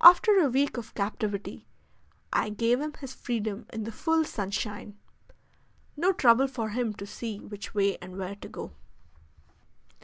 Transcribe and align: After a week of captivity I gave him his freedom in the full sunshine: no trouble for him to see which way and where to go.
After 0.00 0.38
a 0.38 0.48
week 0.48 0.76
of 0.76 0.94
captivity 0.94 1.66
I 2.32 2.50
gave 2.50 2.80
him 2.80 2.92
his 2.92 3.14
freedom 3.14 3.66
in 3.72 3.82
the 3.82 3.90
full 3.90 4.24
sunshine: 4.24 4.96
no 5.96 6.12
trouble 6.12 6.46
for 6.46 6.68
him 6.68 6.94
to 6.94 7.04
see 7.04 7.40
which 7.40 7.74
way 7.74 7.96
and 7.98 8.16
where 8.16 8.36
to 8.36 8.48
go. 8.48 8.74